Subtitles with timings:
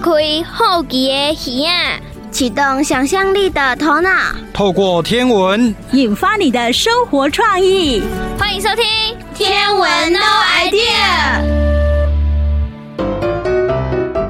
[0.00, 2.00] 开好奇的耳啊，
[2.30, 4.10] 启动想象力的头脑，
[4.50, 8.02] 透过天文引发你的生活创意。
[8.38, 8.82] 欢迎收听
[9.34, 10.18] 《天文 No
[10.64, 10.80] Idea》。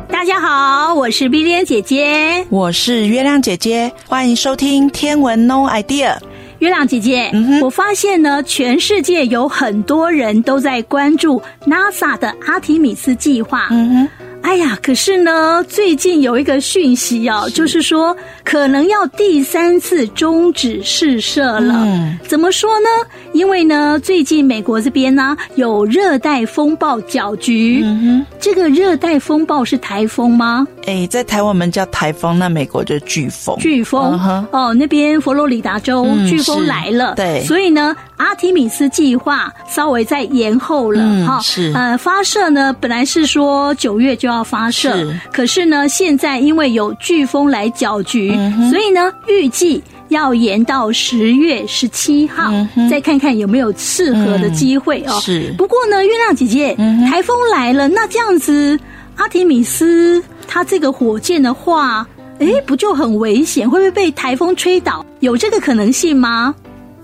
[0.08, 6.16] 大家好，我是碧莲姐姐，我是月亮姐姐，欢迎收听《天文 No Idea》。
[6.58, 13.68] 月亮姐姐，嗯哼，我发现呢，全世界有很多人都在关注 NASA 的阿提米斯计划。
[13.70, 14.08] 嗯哼。
[14.42, 21.84] 哎呀，可是呢，最近有一个讯息哦，是就是说可能要第三次终止试射了。
[21.86, 22.88] 嗯，怎么说呢？
[23.32, 27.82] 因为呢，最近美国这边呢有热带风暴搅局。
[27.84, 30.66] 嗯哼，这个热带风暴是台风吗？
[30.86, 33.56] 哎，在台湾我们叫台风，那美国就飓风。
[33.58, 34.18] 飓风。
[34.50, 37.14] 哦，那边佛罗里达州飓风来了。
[37.14, 41.26] 对，所以呢，阿提米斯计划稍微再延后了。
[41.26, 41.72] 哈，是。
[41.74, 55.20] 呃，发射呢，本来是说九月就要发射，是可是呢，现在因为有飓风来搅局，嗯、所以呢，预计要延到十月十七号，嗯、再看看有没有适合的机会哦。
[55.20, 55.54] 是。
[55.56, 58.78] 不过呢，月亮姐姐，嗯、台风来了，那这样子，
[59.20, 63.68] 阿提米斯他这个火箭的话，哎，不就很危险？
[63.68, 65.04] 会不会被台风吹倒？
[65.18, 66.54] 有这个可能性吗？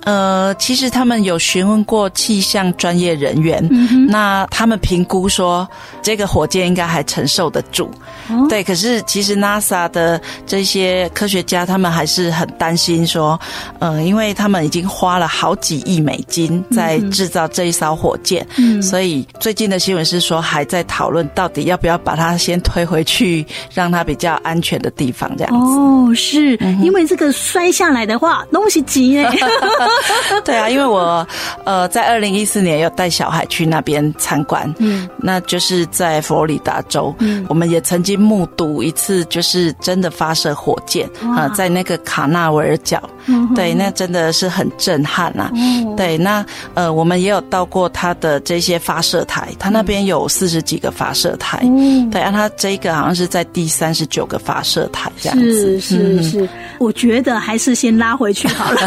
[0.06, 5.68] 呃，其实他们有询问过气象专业人员，嗯、那他们评估说
[6.00, 7.90] 这个火箭应该还承受得住。
[8.28, 13.38] 哦、对，可是其实 NASA 的这些科学家他们还是很担心说，
[13.80, 25.76] 呃，因为他们已经花了好几亿美金在制造这一艘火箭，嗯、所以最近的新闻是说还在讨论到底要不要把它先推回去，让它比较安全的地方这样子。
[25.76, 29.28] 哦，是、嗯、因为这个摔下来的话，东西急哎。
[30.44, 31.26] 对啊，因为我
[31.64, 46.44] 呃在二零一四年有带小孩去那边参观，嗯，那就是在佛罗里达州，嗯，我们也曾经目睹一次，就是真的发射火箭啊、呃，在那个卡纳维尔角，嗯、对，那真的是很震撼啊，嗯、对，那
[46.74, 56.48] 呃我们也有到过它的这些发射台，它那边有四十几个发射台，嗯，对，啊，它这个好像是在第三十九个发射台这样子，是是是，嗯、
[56.78, 58.80] 我觉得还是先拉回去好了。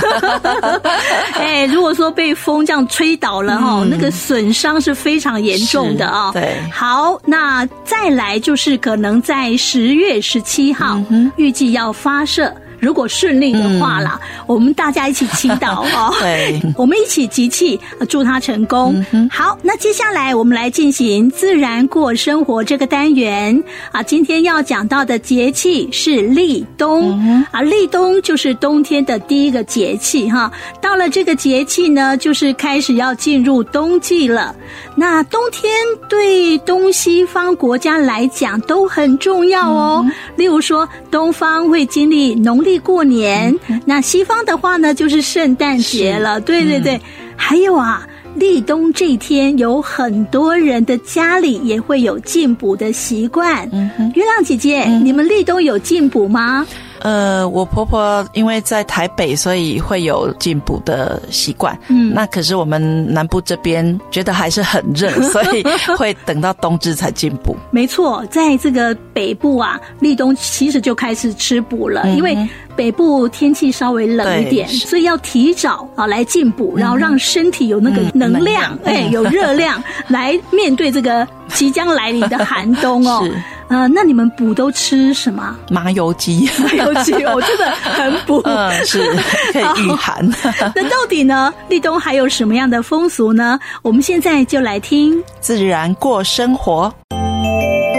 [1.36, 6.32] 哎，如果说被风这样吹倒了哈，嗯、那个损伤是非常严重的啊。
[6.32, 11.02] 对，好，那再来就是可能在十月十七号，
[11.36, 12.54] 预计要发射。
[12.80, 16.14] 如果顺利的话啦，嗯、我们大家一起祈祷哦。
[16.22, 19.06] 对，我们一起集气，祝他成功。
[19.12, 24.02] 嗯、好，那接下来我们来进行自然过生活这个单元啊。
[24.02, 30.50] 今天要讲到的节气是立冬、嗯、啊，立冬就是冬天的第一个节气哈。
[30.80, 34.56] 到了这个节气呢，就是开始要进入冬季了。
[34.96, 35.70] 那冬天
[36.08, 40.02] 对东西方国家来讲都很重要哦。
[40.06, 42.69] 嗯、例如说，东方会经历农历。
[42.78, 46.40] 过年，那西方的话呢，就是圣诞节了。
[46.42, 47.02] 对对对，嗯、
[47.38, 53.66] 还有啊，立冬这一天，有很多人的家里也会有进补的习惯。
[54.14, 56.68] 月亮姐姐，嗯、你们立冬有进补吗？
[57.02, 61.78] 呃，我婆婆因为在台北，所以会有进补的习惯。
[61.88, 65.64] 嗯，那可是我们南部这边觉得还是很热，所以
[65.98, 67.56] 会等到冬至才进补。
[67.72, 72.38] 没错，在这个北部啊，立冬其实就开始吃补了，嗯、因为
[72.76, 83.26] 北部天气稍微冷一点，所以要提早啊来进补，然后让身体有那个能量，哎、嗯，有热量 来面对这个即将来临的寒冬哦。
[83.70, 85.56] 是呃，那你们补都吃什么？
[85.70, 89.00] 麻油鸡，麻油鸡，我真的很补，嗯，是
[89.54, 90.28] 可以御寒。
[90.76, 93.60] 那到底呢，立冬还有什么样的风俗呢？
[93.84, 96.92] 我们现在就来听自然过生活。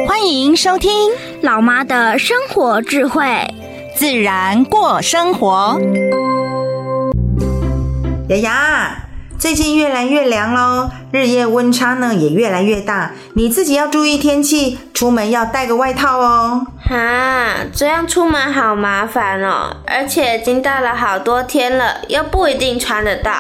[0.09, 0.91] 欢迎收听
[1.41, 3.25] 老妈的生活智慧，
[3.97, 5.81] 自然过生活。
[8.29, 9.10] 丫丫。
[9.41, 16.67] 最近越来越凉喽，日夜温差呢也越来越大，你自己要注意天气，出门要带个外套哦。
[16.87, 23.33] 哈，这样出门好麻烦哦，而且已经带了好多天了，又不一定穿得到。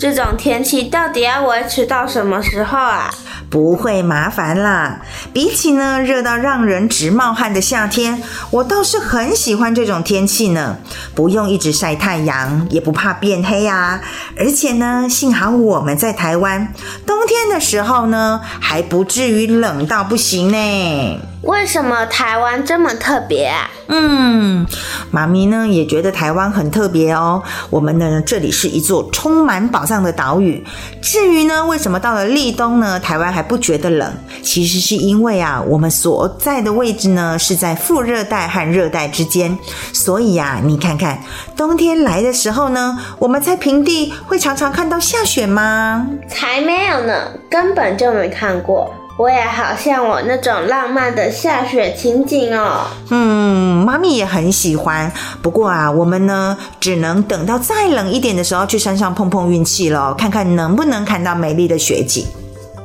[0.00, 3.10] 这种天气到底要维持到什么时候啊？
[3.50, 10.78] 不会麻烦啦，比起呢热到让人直冒汗的夏天，我倒是很喜欢这种天气呢。
[11.14, 14.00] 不用一直晒太阳，也不怕变黑啊。
[14.38, 16.72] 而且呢，幸好我们在台湾，
[17.04, 21.20] 冬天的时候呢还不至于冷到不行呢。
[21.42, 23.70] 为什么台湾这么特别啊？
[23.88, 24.66] 嗯，
[25.10, 27.42] 妈咪呢也觉得台湾很特别哦。
[27.70, 30.62] 我们呢这里是一座充满宝藏的岛屿。
[31.00, 34.12] 至于呢，为什么到了立冬呢，台湾还不觉得冷？
[34.42, 39.58] 其实是因为啊，我们所在的位置呢是在副热带和热带之间，
[39.94, 41.18] 所以呀、啊，你看看
[41.56, 46.06] 冬天来的时候呢，我们在平地会常常看到下雪吗？
[46.28, 48.94] 才没有呢，根本就没看过。
[49.20, 52.86] 我也好像我那种浪漫的下雪情景哦。
[53.10, 55.12] 嗯，妈咪也很喜欢。
[55.42, 62.24] 不过啊，我们呢，只能等到再冷一点的时候去山上碰碰运气喽，看看能不能看到美丽的雪景。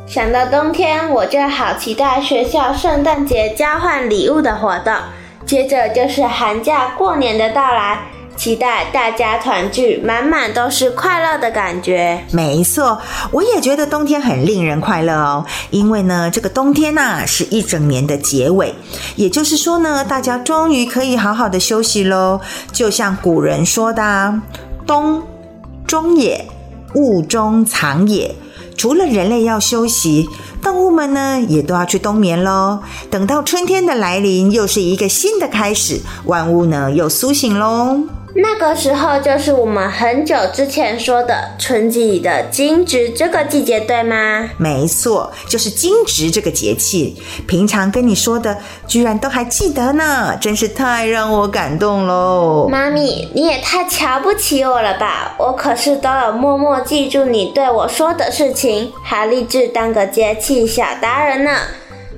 [0.06, 4.94] 想到冬天，我就好期待学校圣诞节交换礼物的活动，
[5.46, 8.00] 接着就是寒假过年的到来。
[8.36, 12.24] 期待大家团聚，满满都是快乐的感觉。
[12.32, 13.00] 没错，
[13.32, 15.46] 我也觉得冬天很令人快乐哦。
[15.72, 18.74] 因为呢，这个冬天呐、啊，是一整年的结尾，
[19.16, 22.42] 也就是说呢，大家终于可以好好的休息喽。
[22.72, 24.42] 就像古人说的
[24.86, 25.24] ：“冬，
[25.88, 26.46] 中也，
[26.94, 28.36] 物中藏也。”
[28.78, 30.28] 除了人类要休息，
[30.62, 32.80] 动物们呢也都要去冬眠喽。
[33.10, 38.02] 等到春天的来临，又是一个新的开始，万物呢又苏醒喽。
[38.38, 44.50] 那个时候就是我们很久之前说的春季里的惊蛰这个季节，对吗？
[44.58, 47.16] 没错，就是惊蛰这个节气。
[47.48, 52.68] 平常跟你说的，居然都还记得呢，真是太让我感动喽！
[52.70, 55.36] 妈咪，你也太瞧不起我了吧？
[55.40, 61.52] 我可是都有默默记住你对我说的事情，还立志当个节气小达人呢。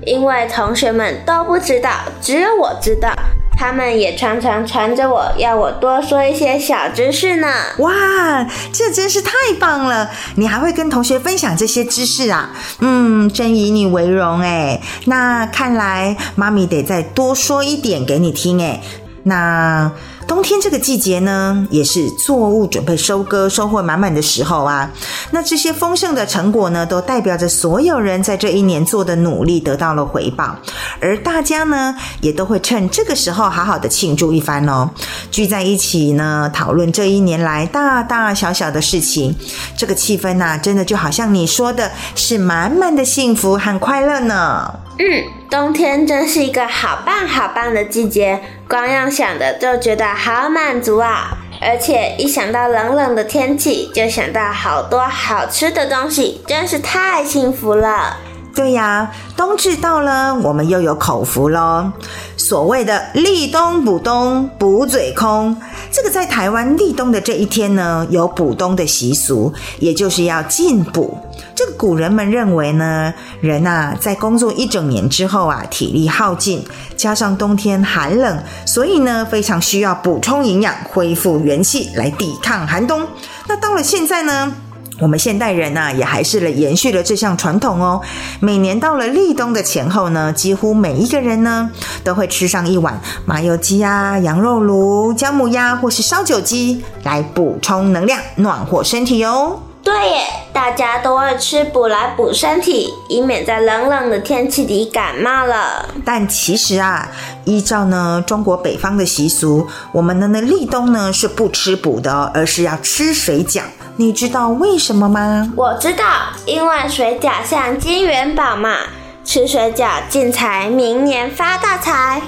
[0.03, 3.13] 因为同学们都不知道，只有我知道。
[3.57, 7.47] 他们也常常缠着我，要我多说一些小知识呢。
[7.79, 10.09] 哇，这真是太棒了！
[10.35, 12.51] 你还会跟同学分享这些知识啊？
[12.79, 14.79] 嗯，真以你为荣哎。
[15.05, 18.79] 那看来妈咪得再多说一点给你听哎。
[19.23, 19.91] 那。
[20.27, 24.91] 冬天这个季节呢，也是作物准备收割、收获满满的时候啊。
[25.31, 30.57] 那这些丰盛的成果呢，都代表着所有人在这一年做的努力得到了回报，
[30.99, 34.89] 而大家呢，也都会趁这个时候好好的庆祝一番哦，
[35.31, 39.33] 聚在一起呢，讨论这一年来大大小小的事情。
[39.77, 44.73] 这个气氛呐，真的就好像你说的，是满满的幸福和快乐呢。
[44.99, 45.05] 嗯，
[45.49, 48.41] 冬天真是一个好棒好棒的季节。
[48.67, 51.37] 光要想的就觉得好满足啊！
[51.61, 58.17] 而且一想到冷冷的天气，就想到好多好吃的东西，真是太幸福了。
[58.53, 61.93] 对呀，冬至到了，我们又有口福喽。
[62.35, 65.55] 所谓的立冬补冬补嘴空，
[65.91, 71.17] 这个在台湾立冬的这一天呢，有补冬的习俗，也就是要进补。
[71.57, 73.11] 这个古人们认为呢，
[73.41, 76.63] 人啊在工作一整年之后啊，体力耗尽，
[76.95, 83.01] 加上冬天寒冷，所以呢非常需要补充营养，恢复元气来抵抗寒冬。
[83.47, 84.53] 那到了现在呢，
[84.99, 87.99] 我们现代人呢也还是了延续了这项传统哦。
[88.39, 91.71] 每年到了立冬的前后呢，几乎每一个人呢
[92.03, 99.61] 都会吃上一碗麻油鸡啊、羊肉炉、姜母鸭或是烧酒鸡来补充能量，暖和身体哦。
[99.87, 105.87] 对耶，大家都爱吃补来补身体，以免在冷冷的天气里感冒了。
[106.03, 107.09] 但其实啊，
[107.45, 113.61] 依照呢中国北方的习俗，我们的呢立冬呢是不吃补的，而是要吃水饺。
[113.95, 115.53] 你知道为什么吗？
[115.55, 116.03] 我知道，
[116.45, 118.79] 因为水饺像金元宝嘛，
[119.23, 122.21] 吃水饺进财，明年发大财。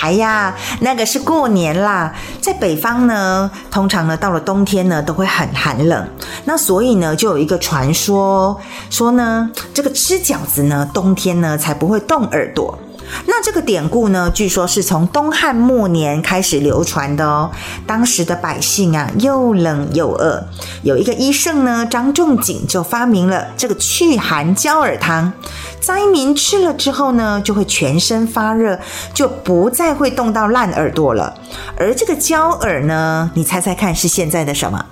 [0.00, 6.08] 哎呀，那个是过年啦，在北方呢，通常呢到了冬天呢都会很寒冷，
[6.44, 8.60] 那所以呢就有一个传说，
[8.90, 12.78] 说呢这个吃饺子呢冬天呢才不会冻耳朵。
[13.26, 17.50] 那这个典故呢，据说是从东汉末年开始流传的哦。
[17.86, 20.42] 当时的百姓啊，又冷又饿，
[20.82, 25.32] 有一个医圣呢，张仲景就发明了这个祛寒焦耳汤。
[25.80, 28.78] 灾民吃了之后呢，就会全身发热，
[29.12, 31.34] 就不再会冻到烂耳朵了。
[31.76, 34.82] 而这个焦耳呢，你猜猜看是现在的什么？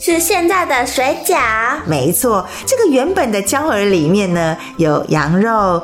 [0.00, 1.36] 是现在的水饺。
[1.84, 5.82] 没错，这个原本的焦耳里面呢，有羊肉。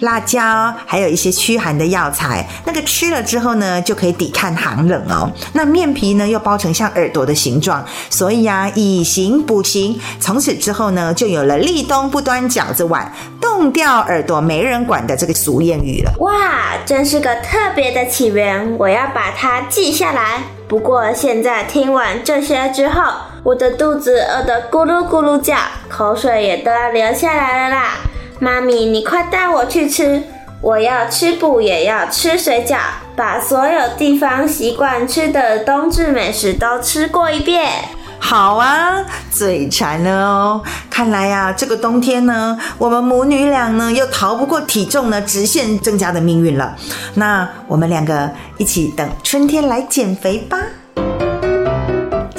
[0.00, 5.30] 辣椒，还有一些驱寒的药材，那个吃了之后呢，就可以抵抗寒冷哦。
[5.52, 9.98] 那面皮呢，又包成像耳朵的形状，所以、啊，以形补形。
[10.20, 13.10] 从此之后呢，就有了立冬不端饺子碗，
[13.40, 16.12] 冻掉耳朵没人管的这个俗谚语了。
[16.18, 20.42] 哇，真是个特别的起源，我要把它记下来。
[20.68, 23.02] 不过现在听完这些之后，
[23.44, 25.56] 我的肚子饿得咕噜咕噜叫，
[25.88, 27.92] 口水也都要流下来了啦。
[28.38, 30.22] 妈咪，你快带我去吃！
[30.60, 32.78] 我要吃补，也要吃水饺，
[33.14, 37.70] 把所有地方习惯吃的冬至美食都吃过一遍。
[38.18, 40.62] 好啊，嘴馋了哦。
[40.90, 46.74] 看来呀、啊，这个冬天呢，我们母女俩呢又逃不过体重呢直线增加的命运了。
[47.14, 50.58] 那我们两个一起等春天来减肥吧。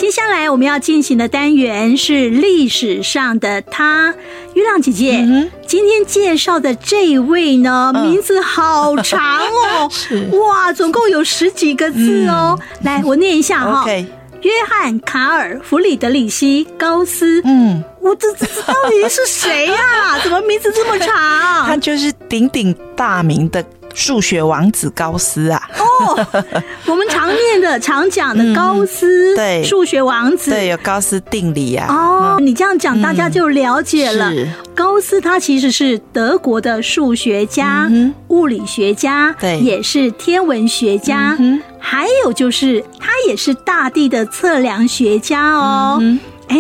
[0.08, 4.16] 接下来我们要进行的单元是历史上的他，
[4.54, 5.18] 月亮姐姐。
[5.18, 9.92] 嗯、今天介绍的这一位呢，嗯、名字好长哦，
[10.48, 12.58] 哇，总共有十几个字哦。
[12.58, 13.86] 嗯、来，我念一下哈。
[14.44, 17.42] 约翰·卡尔·弗里德里希·高斯。
[17.44, 20.20] 嗯，我这这这到底是谁呀、啊？
[20.24, 21.66] 怎么名字这么长？
[21.66, 23.62] 他就是鼎鼎大名的。
[23.94, 25.70] 数学王子高斯啊！
[25.78, 26.28] 哦，
[26.86, 31.88] 我们常念的、常讲的高斯，对，数学王子，对，有高斯定理啊。
[31.90, 34.32] 哦，你这样讲，大家就了解了。
[34.76, 37.92] 高斯他其实是德国的数学家、
[38.28, 41.38] 物理学家，对，也是天文学家。
[41.80, 46.00] 还有就是，他也是大地的测量学家哦。
[46.50, 46.58] 哎，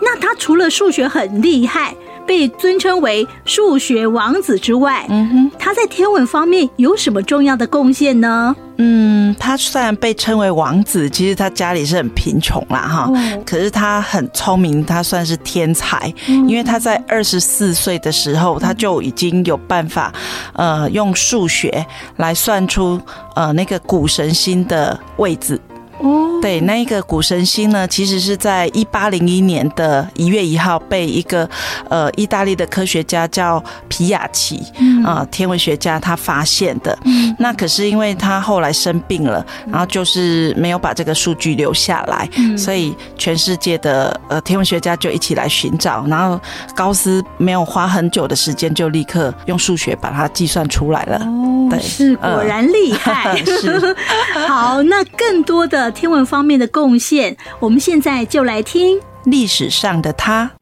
[0.00, 1.94] 那他除了数学很厉害，
[2.30, 8.54] 被尊称为数学王子之外，嗯哼，他在天文方面有什么重要的贡献呢？
[8.76, 20.12] 嗯，他虽然被称为王子，其实他家里是很贫穷啦，哈，哦、可是他很聪明，他算是天才，嗯、因为他在二十四岁的时候，他就已经有办法，
[20.52, 21.84] 呃，用数学
[22.18, 23.00] 来算出
[23.34, 25.60] 呃那个谷神星的位置。
[26.02, 31.48] 哦，对，那一个谷神星呢，其实是在一八零一年的一月一号被一个
[31.88, 34.56] 呃意大利的科学家叫皮亚奇
[35.04, 36.98] 啊、呃、天文学家他发现的。
[37.04, 46.40] 嗯，那可是因为他后来生病了，然后就是没有把这个数据留下来，嗯、所以全世界的呃天文学家就一起来寻找，然后
[46.74, 51.18] 高斯没有花很久的时间就立刻用数学把它计算出来了。
[51.18, 53.32] 哦，对，是果然厉害。
[53.32, 53.96] 呃、是，
[54.48, 55.89] 好，那更多的。
[55.90, 60.52] 天文方面的贡献，我们现在就来听历史上的他。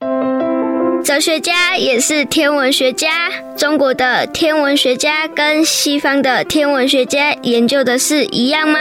[1.05, 3.31] 哲学家也是天文学家。
[3.57, 8.79] 中国的天文学家跟西方的天文学家研究的是一样吗？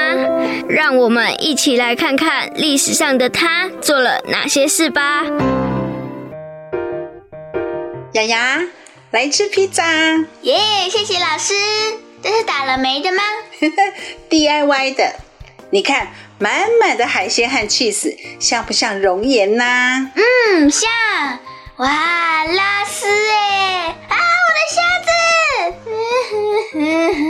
[0.68, 5.24] 让我们一起来看看历史上的他做了哪些事吧。
[8.13, 8.62] 雅雅，
[9.12, 9.84] 来吃披萨。
[10.42, 11.54] 耶，yeah, 谢谢老师。
[12.22, 13.22] 这是打了霉的吗？
[14.30, 15.13] DIY 的。
[15.70, 16.08] 你看。
[16.39, 20.12] 满满的海鲜和 cheese，，像不像熔岩呐？
[20.15, 20.89] 嗯，像。
[21.77, 21.88] 哇，
[22.46, 23.96] 拉丝哎！
[24.10, 25.10] 啊，我的虾子！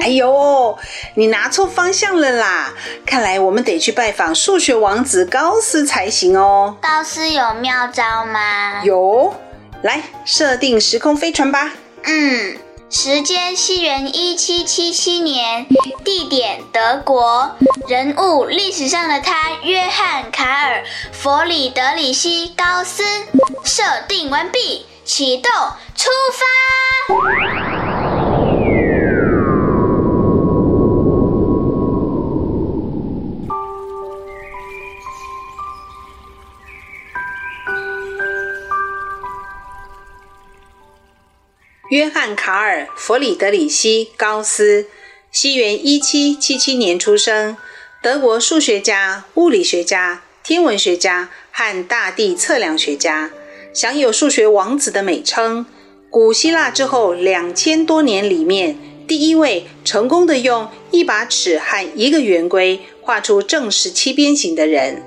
[0.04, 0.78] 哎呦，
[1.16, 2.74] 你拿错方向了啦！
[3.06, 6.78] 看来我们得去拜访数学王子高斯才行哦。
[6.82, 8.82] 高斯有妙招吗？
[8.84, 9.34] 有，
[9.84, 11.74] 来设定时空飞船吧。
[12.04, 12.58] 嗯。
[12.90, 15.68] 时间：西元一七七七年，
[16.06, 17.58] 地点：德国，
[17.90, 23.04] 人物：历史上的他约翰·卡尔·弗里德里希·高斯。
[23.66, 25.52] 设定完毕，启动，
[25.96, 27.87] 出发。
[41.90, 44.88] 约翰·卡尔·弗里德里希·高斯，
[45.32, 47.56] 西元一七七七年出生，
[48.04, 53.32] 德国数学家、物理学家、天文学家和大地测量学家，
[53.74, 55.66] 享有“数学王子”的美称。
[56.10, 58.78] 古希腊之后两千多年里面，
[59.08, 65.02] 第一位成功的用一把尺和一个圆规画出正十七边形的人。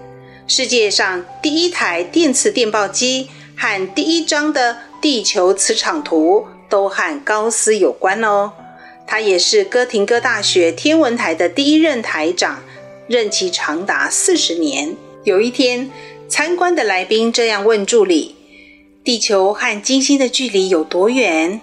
[0.47, 6.47] 世界上第一台电磁电报机和第一张的地球磁场图。
[6.71, 8.53] 都和高斯有关哦。
[9.07, 12.63] 他也是哥廷根大学天文台的第一任台长，
[13.09, 14.97] 任期长达四十年。
[15.25, 15.91] 有一天，
[16.29, 18.37] 参观的来宾这样问助理
[19.03, 21.61] ：“地球和金星的距离有多远？”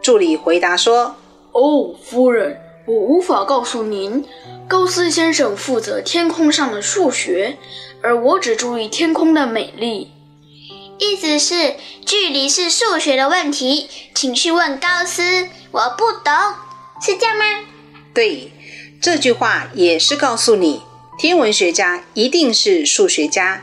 [0.00, 1.16] 助理回答说
[1.52, 4.24] ：“哦，夫人，我无法告诉您。
[4.68, 7.56] 高斯先生负责天空上的数学，
[8.00, 10.12] 而我只注意天空的美丽。”
[11.00, 15.48] 意思是距离是数学的问题，请去问高斯。
[15.70, 16.30] 我不懂，
[17.02, 17.44] 是这样吗？
[18.12, 18.52] 对，
[19.00, 20.82] 这句话也是告诉你，
[21.18, 23.62] 天文学家一定是数学家。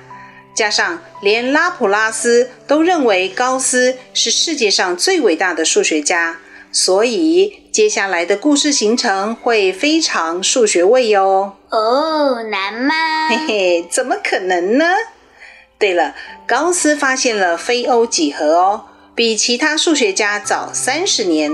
[0.55, 6.39] 加上连拉普拉斯都认为高斯是世界上最伟大的数学家，
[6.71, 11.55] 所以接下来的故事行程会非常数学味哟。
[11.69, 12.95] 哦，难吗？
[13.29, 14.85] 嘿嘿，怎么可能呢？
[15.79, 16.15] 对了，
[16.47, 21.51] 高斯发现了非欧几何哦，比其他数学家早三十年。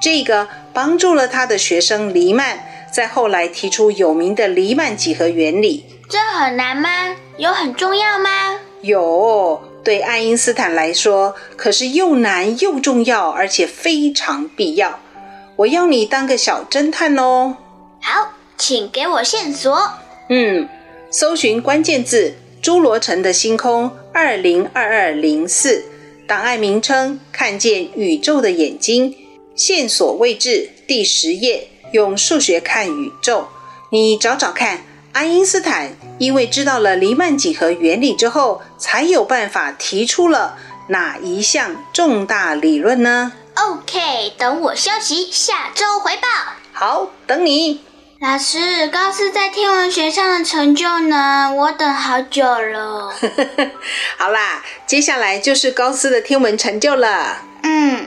[0.00, 2.58] 这个帮助了他的学生黎曼，
[2.92, 5.84] 在后来提出有名的黎曼几何原理。
[6.08, 7.16] 这很难吗？
[7.36, 8.60] 有很重要吗？
[8.82, 15.00] 有，对爱因斯坦来说，可是又难又重要，而且非常必要。
[15.56, 17.56] 我要你当个小侦探哦。
[18.00, 19.90] 好，请给我线索。
[20.28, 20.68] 嗯，
[21.10, 25.84] 搜寻关键字“侏罗城的星空二零二二零四”，
[26.26, 29.14] 档案名称“看见宇宙的眼睛”，
[29.54, 33.46] 线索位置第十页，用数学看宇宙。
[33.90, 40.56] 你找找看，爱因斯坦因为知道了黎曼几何原理之后，才有办法提出了
[40.88, 46.22] 哪一项重大理论呢？OK，等我消息，下周回报。
[46.72, 47.80] 好，等你。
[48.24, 51.52] 老师，高斯在天文学上的成就呢？
[51.54, 53.12] 我等好久了。
[54.16, 57.42] 好啦，接下来就是高斯的天文成就了。
[57.62, 58.06] 嗯，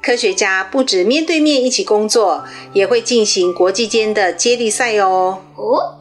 [0.00, 5.40] 科学家不止面对面一起工作，也会进行国际间的接力赛哦。
[5.56, 5.96] 哦。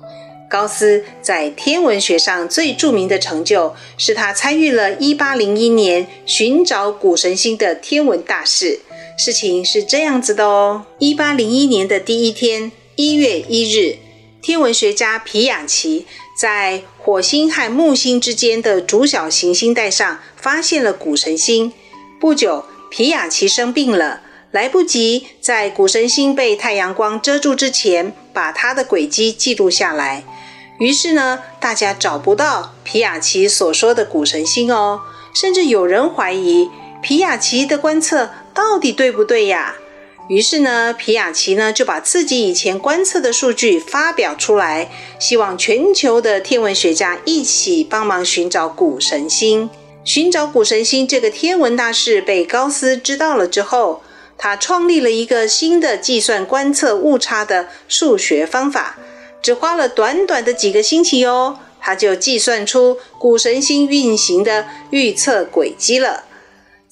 [0.47, 8.81] 高斯在天文学上最著名的成就，是他参与了1801年寻找谷神星的天文大事。
[9.17, 13.99] 事情是这样子的哦：1801年的第一天一月一日，
[14.41, 21.71] 天文学家皮亚奇在火星和木星之间的主小行星带上发现了谷神星。
[22.19, 30.23] 不久，皮亚奇生病了，来不及在谷神星被太阳光遮住之前，把它的轨迹记录下来。
[30.79, 35.01] 于是呢，大家找不到皮亚奇所说的谷神星哦，
[35.35, 36.67] 甚至有人怀疑
[37.03, 39.75] 皮亚奇的观测到底对不对呀？
[40.27, 49.69] 于是呢，皮亚奇呢就把自己以前观测的数据发表出来，希望全球的天文学家一起帮忙寻找谷神星。
[50.03, 54.01] 寻找谷神星这个天文大事被高斯知道了之后，
[54.37, 58.97] 他创立了一个新的计算观测误差的数学方法。
[59.41, 66.25] 只花了短短的几个星期哦，他就计算出谷神星运行的预测轨迹了。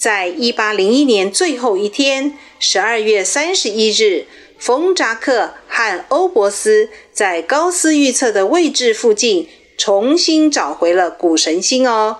[0.06, 4.28] 在一八零一年最后一天，十二月三十一日，
[4.60, 12.18] 冯扎克和欧伯斯在高斯预测的位置附近重新找回了谷神星哦。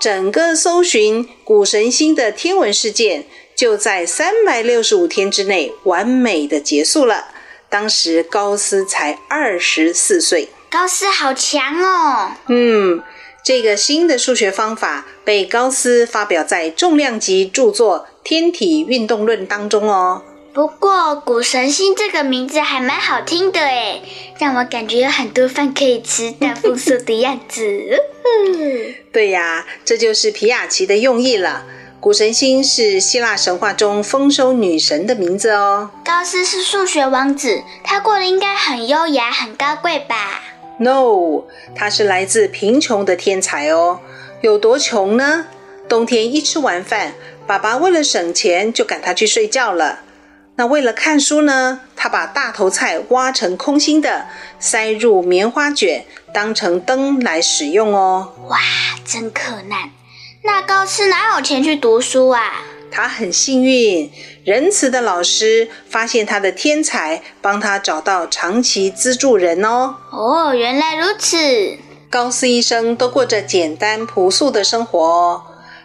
[0.00, 7.28] 整个搜寻谷神星的天文事件就在三百六十五天之内完美的结束了。
[7.68, 12.32] 当时高斯才二十四岁，高斯好强哦。
[12.48, 13.00] 嗯，
[13.42, 20.22] 这个新的数学方法被高斯发表在重量级著作《天体运动论》当中哦。
[20.52, 24.02] 不过“谷神星”这个名字还蛮好听的诶，
[24.38, 27.62] 让我感觉有很多饭可以吃，大丰收的样子。
[29.12, 31.64] 对呀，这就是皮亚奇的用意了。
[32.00, 35.90] 谷神星是希腊神话中丰收女神的名字哦。
[36.04, 40.42] 高斯是数学王子，他过得应该很优雅、很高贵吧
[40.82, 44.00] ？No，他是来自贫穷的天才哦。
[44.40, 45.46] 有多穷呢？
[45.86, 47.12] 冬天一吃完饭，
[47.46, 50.00] 爸爸为了省钱就赶他去睡觉了。
[50.56, 54.26] 那为了看书呢，他把大头菜挖成空心的，
[54.58, 58.32] 塞入棉花卷，当成灯来使用哦。
[58.48, 58.58] 哇，
[59.04, 59.90] 真可难。
[60.42, 62.62] 那高斯哪有钱去读书啊？
[62.90, 64.10] 他很幸运，
[64.44, 69.96] 仁慈的老师发现他的天才，帮他找到长期资助人哦。
[70.10, 71.78] 哦，原来如此。
[72.10, 75.42] 高斯一生都过着简单朴素的生活哦。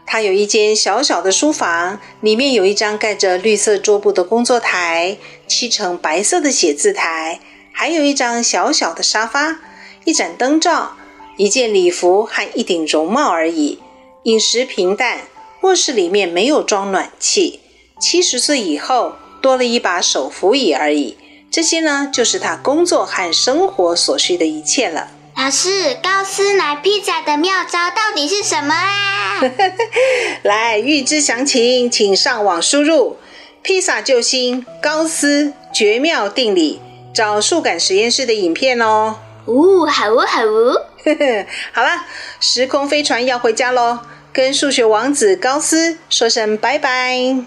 [0.08, 7.40] 他有一间小小的书房，里面有一张盖着绿色桌布的工作台，漆成白色的写字台，
[7.72, 9.60] 还有一张小小的沙发，
[10.04, 10.96] 一盏灯罩，
[11.38, 13.80] 一件礼服和一顶绒帽而已。
[14.24, 15.22] 饮食平淡，
[15.66, 17.60] 卧室里面没有装暖气。
[18.00, 21.18] 七十岁以后，多了一把手扶椅而已。
[21.50, 25.08] 这些呢，就是他工作和生活所需的一切了。
[25.36, 29.42] 老师，高斯奶披萨的妙招到底是什么啊？
[30.44, 33.18] 来，预知详情，请上网输入
[33.64, 36.80] “披萨救星高斯绝妙定理”，
[37.12, 39.18] 找数感实验室的影片哦。
[39.46, 40.86] 哦，好哦，好哦。
[41.74, 42.06] 好了，
[42.40, 44.00] 时空飞船要回家喽。
[44.36, 47.16] 跟数学王子高斯说声拜拜。
[47.18, 47.46] 嗯，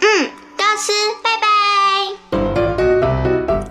[0.56, 0.90] 高斯，
[1.22, 1.46] 拜拜。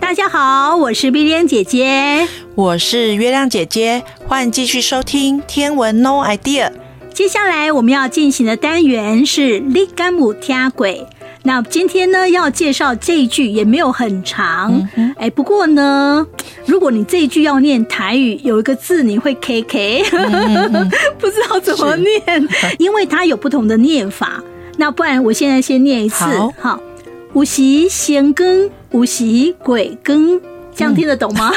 [0.00, 6.70] 大家好，我是碧莲姐姐，我是月亮姐姐，欢迎继续收听《天文 No Idea》。
[7.12, 11.04] 接下来我们要进行的单元是立干姆听鬼。
[11.48, 16.26] 那今天呢，要介绍这一句也没有很长，哎、嗯，不过呢，
[16.66, 22.46] 如果你这一句要念台语，有一个字你会 K K，、嗯、 不知道怎么念，
[22.78, 24.44] 因为它有不同的念法。
[24.76, 26.22] 那不然我现在先念一次，
[26.60, 26.78] 好，
[27.32, 30.38] 五时先更，五时鬼更，
[30.78, 31.52] 这样听得懂吗？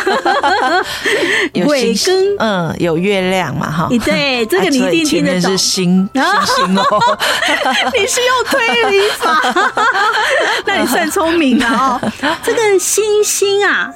[1.67, 3.88] 尾根，嗯，有月亮嘛，哈。
[4.03, 5.51] 对， 这个你一定听得懂。
[5.51, 6.23] 是星星
[6.65, 6.84] 星哦，
[7.95, 9.39] 你是用推理法，
[10.65, 12.12] 那你算聪明了哦。
[12.43, 13.91] 这个星星啊，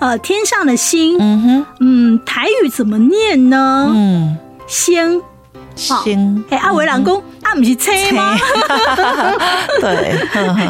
[0.00, 3.86] 呃，天上的星，嗯哼，嗯，台语怎么念呢？
[3.94, 5.20] 嗯，星。
[5.74, 8.36] 星，哎，阿维郎公，阿不是车吗？
[9.80, 10.14] 对，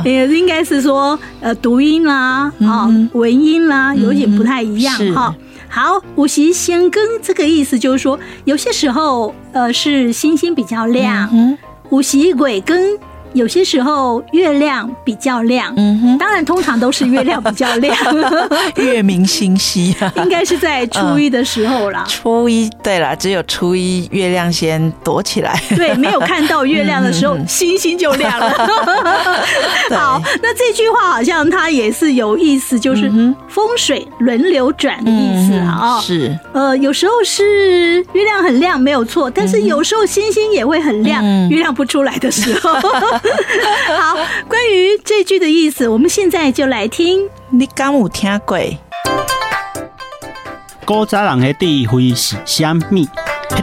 [0.11, 5.35] 也应该是说，呃，读音啦，啊，文音啦，有点不太一样哈。
[5.69, 11.29] 好，五行星更这个意思就是说，有些时候，呃，是星星比较亮，
[11.91, 12.99] 五行鬼更。
[13.33, 17.97] 有些时候月亮比较亮，嗯哼，当然通常都是月亮比较亮，
[18.77, 22.05] 月明星稀啊，应该是在初一的时候啦。
[22.09, 28.51] 初一对啦，只有初一月亮先躲起来，对，没有看到月亮的时候，星星就亮了。
[29.95, 33.09] 好，那这句话好像它也是有意思，就是
[33.49, 36.01] 风水轮流转的意思啊。
[36.01, 42.71] 是，呃，有时候是月亮很亮没有错，但是有时候星星也会很亮，月亮不出来的时候。
[43.97, 44.17] 好，
[44.49, 47.29] 关于这句的意思，我们现在就来听。
[47.51, 48.59] 你敢有听过？
[50.85, 53.07] 古早人的智慧是啥物？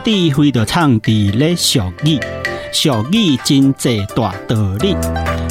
[0.03, 2.19] 智慧就藏伫咧俗语，
[2.71, 4.95] 俗语真济大道理，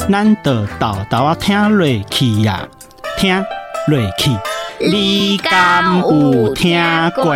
[0.09, 2.67] 咱就豆豆啊听落去呀，
[3.17, 3.43] 听
[3.87, 4.31] 落去。
[4.79, 6.79] 你敢有听
[7.15, 7.35] 过？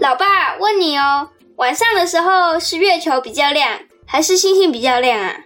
[0.00, 3.78] 老爸问你哦，晚上的时候是月球比较亮，
[4.12, 5.36] 还是星星比较亮啊？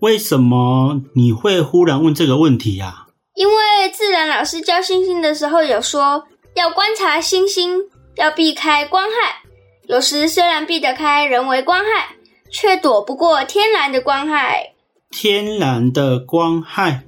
[0.00, 3.08] 为什么你会忽然问这个问题呀？
[3.34, 3.54] 因为
[3.92, 7.82] 自然老师教星星的时候有说，要观察星星，
[8.16, 9.42] 要避开光害。
[9.86, 12.16] 有时虽然避得开人为光害，
[12.50, 14.72] 却躲不过天然的光害。
[15.10, 17.04] 天然的光害，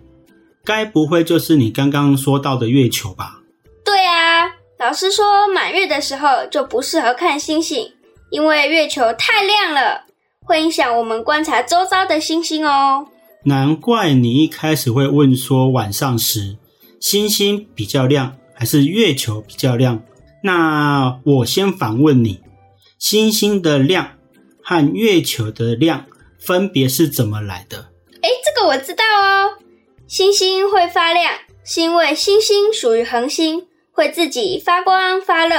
[0.66, 3.40] 该不会就是你刚刚说到的月球吧？
[3.82, 4.44] 对啊，
[4.78, 7.94] 老师说满月的时候就不适合看星星，
[8.30, 10.02] 因为月球太亮了。
[10.46, 13.08] 会影响我们观察周遭的星星哦。
[13.42, 16.56] 难怪你一开始会问说，晚上时
[17.00, 20.02] 星星比较亮还是月球比较亮？
[20.42, 22.40] 那我先反问你，
[22.98, 24.12] 星星的亮
[24.62, 26.06] 和月球的亮
[26.38, 27.90] 分别是怎么来的？
[28.22, 29.58] 诶，这个我知道哦。
[30.06, 31.32] 星星会发亮，
[31.64, 35.56] 是因为星星属于恒星，会自己发光发热。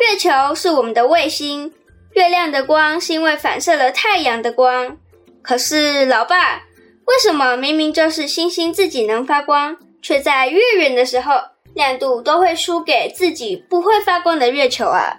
[0.00, 1.72] 月球是我们的卫星。
[2.14, 4.96] 月亮的光是因为反射了太阳的光，
[5.42, 11.34] 可是老爸，为什么明明就是星星自己能发光，却在月圆的时候
[11.74, 15.18] 亮度都会输给自己不会发光的月球啊？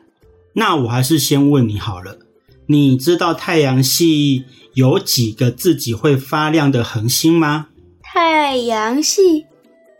[0.53, 2.19] 那我还是先问你好了，
[2.67, 7.67] 你知道太阳系有几个自己会发亮的恒星吗？
[8.01, 9.45] 太阳系，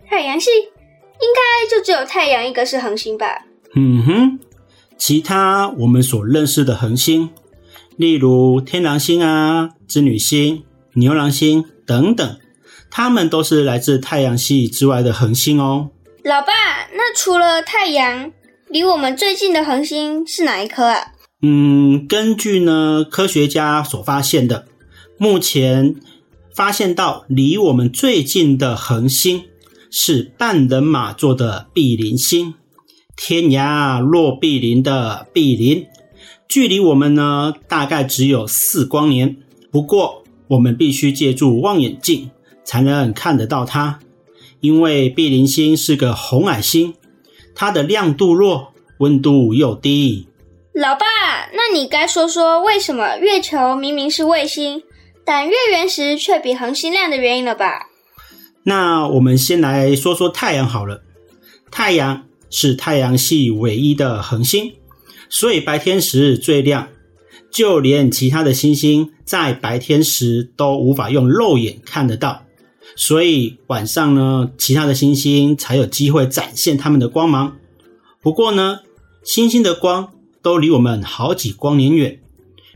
[0.10, 3.46] 太阳系，应该就只有太阳一个是恒星吧？
[3.76, 4.40] 嗯哼。
[5.02, 7.32] 其他我们所认识的恒星，
[7.98, 10.62] 例如天狼星啊、织女星、
[10.94, 12.38] 牛郎星等等，
[12.92, 15.90] 它们都是来自太阳系之外的恒星哦。
[16.24, 16.54] 老爸，
[16.94, 18.32] 那除了太阳，
[18.70, 21.14] 离我们最近的恒星是哪一颗啊？
[21.42, 24.68] 嗯，根据呢科学家所发现的，
[25.18, 25.96] 目前
[26.54, 29.46] 发现到离我们最近的恒星
[29.90, 32.54] 是半人马座的碧邻星。
[33.24, 35.86] 天涯若比邻的比邻，
[36.48, 39.38] 距离我们呢大概只有四光年。
[39.72, 42.32] 不过我们必须借助望远镜
[42.64, 44.00] 才能看得到它，
[44.60, 46.96] 因为毗邻星是个红矮星，
[47.54, 50.28] 它的亮度弱，温度又低。
[50.74, 51.06] 老爸，
[51.54, 54.82] 那你该说说为什么月球明明是卫星，
[55.24, 57.88] 但月圆时却比恒星亮的原因了吧？
[58.64, 61.04] 那我们先来说说太阳好了，
[61.70, 62.24] 太阳。
[62.52, 64.74] 是太阳系唯一的恒星，
[65.30, 66.90] 所以白天时最亮，
[67.50, 72.44] 就连其他的星星在白天时都无法用肉眼看得到，
[72.96, 77.56] 所以晚上呢，其他的星星才有机会展现它们的光芒。
[78.22, 78.82] 不过呢，
[79.24, 80.12] 星星的光
[80.42, 82.20] 都离我们好几光年远，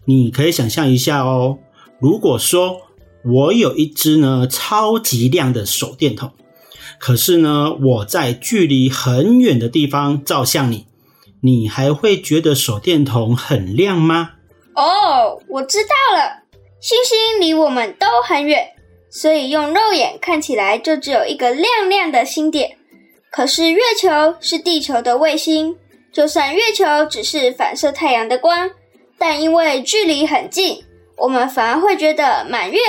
[0.06, 1.60] 你可以想象一下哦，
[2.00, 2.78] 如果说
[3.26, 6.32] 我有一支呢超级亮的手电筒。
[7.00, 10.88] 可是呢，我在距离很远的地方照向你，
[11.42, 14.32] 你还会觉得手电筒很亮吗？
[14.76, 16.44] 哦，我知道了，
[16.82, 18.70] 星星离我们都很远，
[19.10, 22.78] 所以用肉眼看起来就只有一个亮亮的星点。
[23.32, 25.76] 可是月球是地球的卫星，
[26.12, 28.70] 就算月球只是反射太阳的光，
[29.18, 30.84] 但因为距离很近，
[31.18, 32.80] 我们反而会觉得满月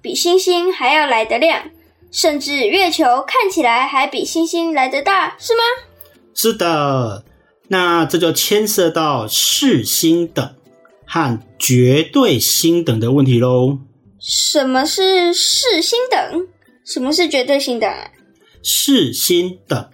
[0.00, 1.70] 比星星还要来得亮。
[2.12, 5.62] 甚至月球看起来还比星星来得大，是吗？
[6.34, 7.24] 是的，
[7.68, 10.54] 那这就牵涉到视星等
[11.06, 13.78] 和绝对星等的问题喽。
[14.20, 16.46] 什么是视星等？
[16.84, 17.90] 什么是绝对星等？
[18.62, 19.88] 视星等，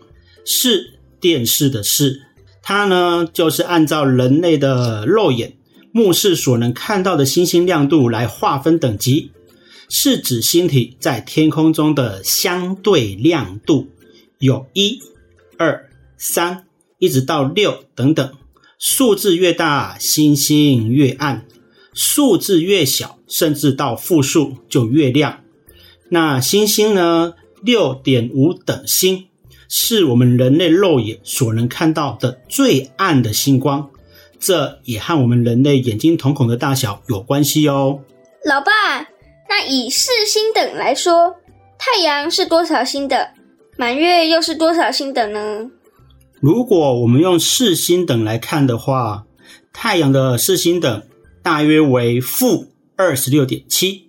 [0.45, 2.23] 是电视的视，
[2.63, 5.57] 它呢就是按照人类的肉眼
[5.93, 9.31] 目视所能看到的星星亮度来划分等级，
[9.89, 13.89] 是指星体在天空中的相对亮度，
[14.39, 15.01] 有一、
[15.57, 16.67] 二、三，
[16.99, 18.33] 一直到六等等，
[18.79, 21.45] 数字越大，星星越暗；
[21.95, 25.41] 数字越小，甚至到负数就越亮。
[26.11, 27.35] 那星星呢？
[27.61, 29.27] 六点五等星
[29.69, 33.91] 是我们人类肉眼所能看到的最暗的星光，
[34.39, 37.99] 这也和我们人类眼睛瞳孔的大小有关系哦。
[38.45, 39.08] 老爸，
[39.49, 41.37] 那以视星等来说，
[41.79, 43.19] 太阳是多少星等？
[43.77, 45.71] 满月又是多少星等呢？
[46.41, 49.25] 如果我们用视星等来看的话，
[49.73, 51.03] 太阳的视星等
[51.43, 54.09] 大约为负二十六点七。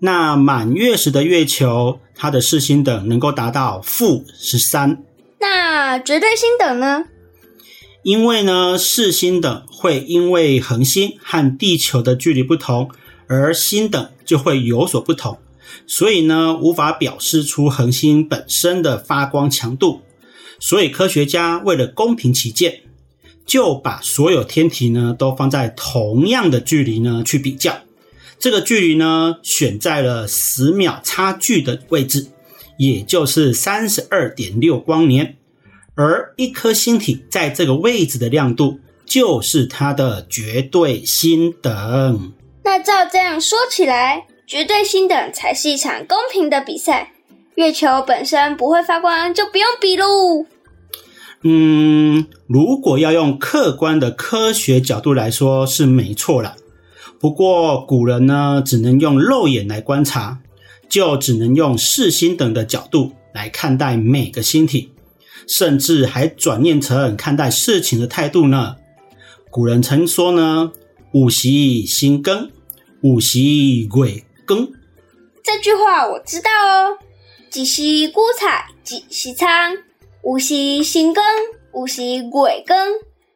[0.00, 5.02] 那满月时的月球，它的视星等能够达到负十三。
[5.40, 7.04] 那绝对星等呢？
[8.02, 12.90] 因为呢，视星等会因为恒星和地球的距离不同，
[13.28, 15.38] 而星等就会有所不同，
[15.86, 20.02] 所以呢，无法表示出恒星本身的发光强度。
[20.58, 22.82] 所以科学家为了公平起见，
[23.44, 27.80] 就把所有天体呢都放在同样的距离呢去比较。
[28.38, 32.28] 这个距离呢，选在了十秒差距的位置，
[32.78, 35.36] 也就是三十二点六光年。
[35.94, 42.32] 而一颗星体在这个位置的亮度，就是它的绝对星等。
[42.66, 47.12] 那照这样说起来，绝对星等才是一场公平的比赛。
[47.54, 50.44] 月球本身不会发光，就不用比喽。
[51.44, 56.56] 嗯，如果要用客观的科学角度来说，是没错了。
[57.20, 60.40] 不过古人呢，只能用肉眼来观察，
[60.88, 64.90] 就只能用视星等的角度来看待每个星体，
[65.46, 68.74] 甚至还转念成看待事情的态度呢。
[69.50, 70.72] 古人曾说呢
[71.14, 72.50] ：“五习星更，
[73.06, 74.68] 五时月庚。”
[75.40, 76.98] 这句话我知道哦。
[77.48, 79.76] 几时菇菜，几时仓？
[80.22, 81.22] 五时星庚，
[81.70, 82.74] 五时月庚，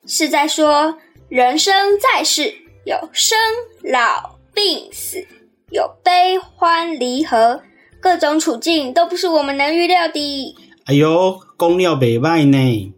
[0.06, 2.52] 是在说人生在世。
[2.84, 3.38] 有生
[3.84, 5.24] 老病死，
[5.70, 7.62] 有悲欢离合，
[8.00, 10.56] 各种处境都不是我们能预料的。
[10.86, 12.92] 哎呦，公料北外呢？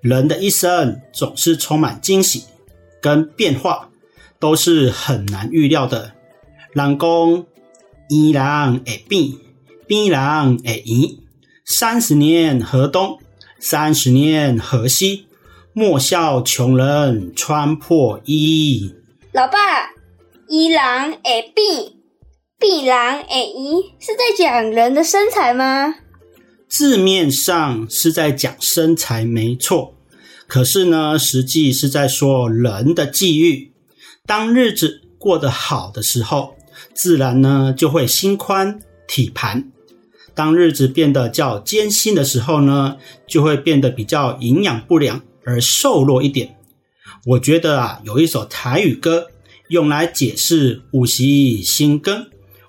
[0.00, 2.44] 人的一生总是充满惊喜
[3.02, 3.90] 跟变化，
[4.38, 6.12] 都是很难预料的。
[6.72, 7.46] 人讲，
[8.08, 9.32] 伊人会变，
[9.86, 11.20] 变人会移。
[11.64, 13.18] 三十年河东，
[13.58, 15.26] 三十年河西，
[15.72, 18.94] 莫笑穷人穿破衣。
[19.32, 19.58] 老爸，
[20.48, 20.80] 伊人
[21.24, 21.92] 会变，
[22.58, 25.94] 变人会移，是在讲人的身材吗？
[26.68, 29.94] 字面上是在讲身材，没错。
[30.46, 33.72] 可是呢，实际是在说人的际遇。
[34.26, 36.56] 当日子过得好的时候，
[36.94, 39.62] 自然呢就会心宽体盘；
[40.34, 42.96] 当日子变得较艰辛的时候呢，
[43.28, 46.56] 就会变得比较营养不良而瘦弱一点。
[47.24, 49.28] 我觉得啊，有一首台语歌
[49.68, 51.22] 用来解释五时
[51.62, 52.26] 星庚、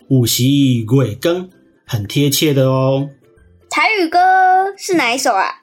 [0.10, 1.50] 五时月庚，
[1.86, 3.10] 很贴切的哦。
[3.70, 4.20] 台语歌
[4.78, 5.62] 是哪一首啊？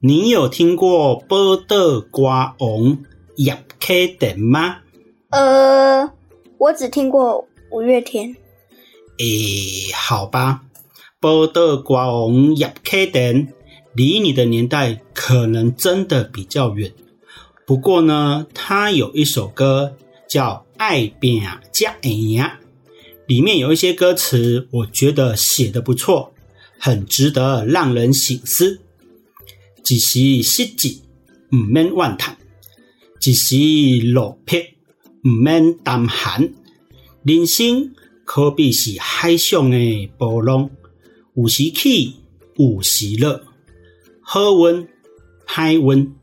[0.00, 2.22] 你有听过《宝岛歌
[2.58, 2.98] 王
[3.36, 4.76] 叶启田》吗？
[5.34, 6.08] 呃，
[6.58, 8.36] 我只听过五月天。
[9.18, 10.62] 诶，好吧，
[11.18, 13.44] 《宝岛歌王叶启田》
[13.94, 16.92] 离你的年代可能真的比较远。
[17.66, 19.96] 不过呢，他有一首歌
[20.28, 21.42] 叫《爱拼
[21.72, 22.40] 才会赢》，
[23.26, 26.32] 里面有一些歌词，我觉得写得不错，
[26.78, 28.78] 很值得让人醒思。
[29.88, 31.00] 一时失志，
[31.50, 32.36] 唔免怨叹；
[33.24, 34.60] 一时落魄，
[35.24, 36.52] 唔免担寒。
[37.24, 40.70] 人生可比是海上的波浪，
[41.34, 42.16] 有时起，
[42.56, 43.40] 有时落，
[44.22, 44.88] 好运，
[45.46, 46.14] 歹运。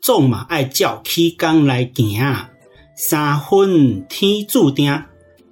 [0.00, 2.48] 总嘛爱照起工来行，
[2.96, 5.02] 三分天注定，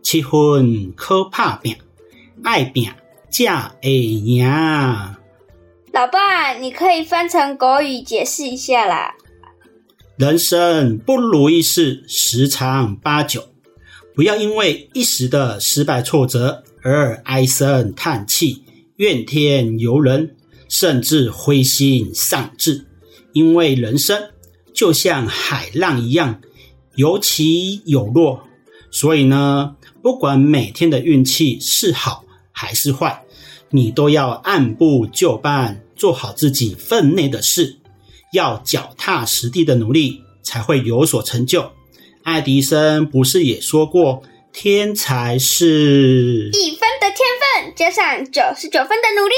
[0.02, 1.76] 七分靠打拼，
[2.44, 2.90] 爱拼
[3.30, 4.46] 才会赢。
[5.92, 9.14] 老爸，你可以翻成国语解释一下啦。
[10.16, 13.50] 人生不如意事十常八九，
[14.14, 18.62] 不要因为一时的失败挫折而唉声叹气，
[18.96, 20.34] 怨天尤人，
[20.70, 22.86] 甚至灰心丧志。
[23.34, 24.30] 因为人生
[24.72, 26.40] 就像海浪一样，
[26.94, 28.42] 有起有落，
[28.90, 33.22] 所以呢，不管每天的运气是好还是坏，
[33.68, 37.76] 你都要按部就班，做好自己分内的事，
[38.32, 41.72] 要脚踏实地的努力，才会有所成就。
[42.24, 47.18] 爱迪生不是也说过，天才是一分的天
[47.62, 49.34] 分加上九十九分的努力。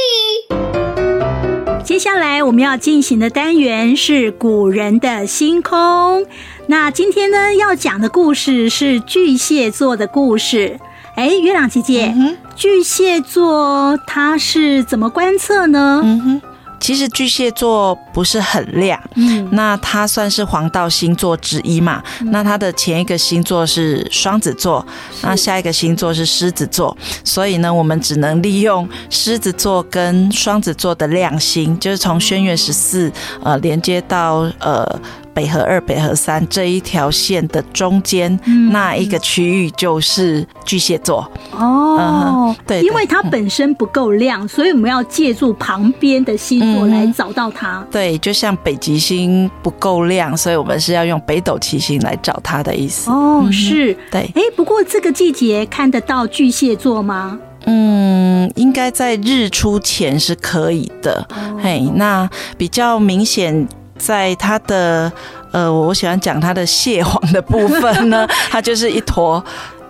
[1.84, 6.26] 接下来我们要进行的单元是古人的星空。
[6.66, 10.78] 那今天呢，要讲的故事是巨蟹座的故事。
[11.14, 16.00] 哎，月亮姐姐，嗯、巨蟹座它是怎么观测呢？
[16.04, 16.42] 嗯哼。
[16.80, 22.02] 其实巨蟹座不是很亮，嗯，那它算是黄道星座之一嘛。
[22.20, 24.84] 嗯、那它的前一个星座是双子座，
[25.22, 33.12] 那下一个星座是狮子座，所以呢，我们只能利用狮子座跟双子座的亮星，就是从轩辕十四
[33.42, 35.00] 呃连接到呃。
[35.38, 41.96] 北河二、北河三这一条线的中间，嗯、那一个区域就是巨蟹座哦。
[42.00, 47.86] 嗯、对，对，因为它本身不够亮，所以我们要借助旁边的星座来找到它。
[47.88, 53.08] 对，就像北极星不够亮，所以我们是要用北斗七星来找它的意思。
[53.08, 53.96] 哦，是。
[54.10, 54.28] 对。
[54.34, 57.38] 哎，不过这个季节看得到巨蟹座吗？
[57.66, 61.24] 嗯，应该在日出前是可以的。
[61.30, 63.68] 哦、嘿，那比较明显。
[63.98, 65.12] 在它的
[65.50, 69.44] 呃，我喜欢讲它的蟹黄的部分呢， 它就是一坨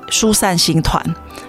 [0.08, 1.02] 疏散星团。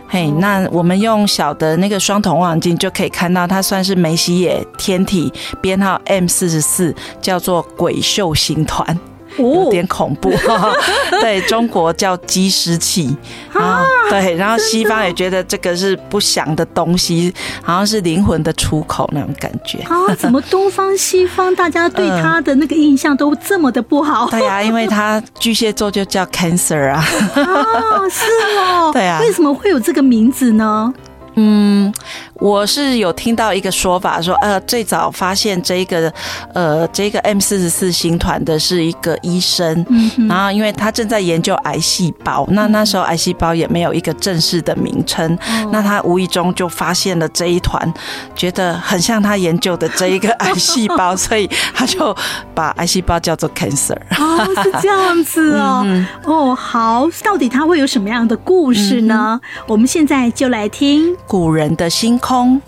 [0.07, 8.99] 嘿，那我们用小的那个双筒望远镜就可以看到，它算是梅西野天体编号 M 四十四，叫做鬼宿星团。
[9.41, 10.31] 有点恐怖，
[11.21, 13.15] 对，中国叫积尸气
[13.53, 20.13] 啊，对，然后西方也觉得这个是不祥的东西，好像是灵魂的出口那种感觉啊。
[20.15, 24.27] 怎么东方西方大家对他的那个印象都这么的不好？
[24.31, 27.03] 对呀，因为他巨蟹座就叫 Cancer 啊。
[27.35, 28.25] 啊，是
[28.59, 28.91] 哦。
[28.93, 29.19] 对啊。
[29.21, 30.93] 为什么会有这个名字呢？
[31.35, 31.93] 嗯，
[32.39, 36.11] 我是有听到一个说法说，呃，最早发现这个，
[36.53, 47.93] 呃，这个 M 四十四星团的是一个医生，嗯哼，然后因为他正在研究癌细胞，那那时候癌细胞也没有一个正式的名称，嗯、那他无意中就发现了这一团，
[48.35, 52.15] 觉得很像他研究的这一个癌细胞， 所以他就
[52.55, 53.97] 把癌细胞叫做 cancer。
[54.17, 59.39] 哦，是这样子哦， 嗯、哦，好，到底他会有什么样的故事呢？
[59.43, 61.15] 嗯、我们现在就来听。
[61.27, 62.61] 古人的星空，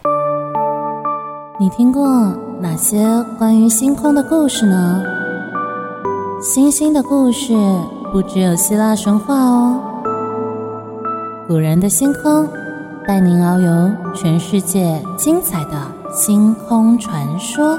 [1.60, 2.04] 你听过
[2.60, 3.06] 哪些
[3.38, 5.04] 关于星空的故事呢？
[6.41, 7.54] 星星的故事
[8.12, 9.80] 不只有希腊神话哦。
[11.47, 12.50] 古人的星空，
[13.08, 15.74] 带您遨游全世界精彩的
[16.12, 17.78] 星空传说。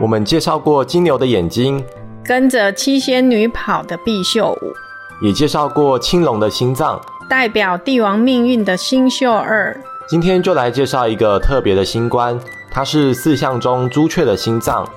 [0.00, 1.84] 我们介绍过金牛的眼睛，
[2.24, 4.72] 跟着七仙女跑的碧秀舞。
[5.20, 9.78] 也介绍过青龙的心脏，代表帝王命运的星宿二。
[10.08, 14.88] 今天就来介绍一个特别的星官，它是四象中朱雀的心脏，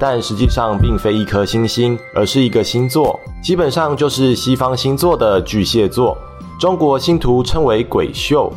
[0.00, 6.18] 但实际上并非一颗星星，而是一个星座，基本上就是西方星座的巨蟹座，
[6.58, 8.52] 中国星图称为鬼宿。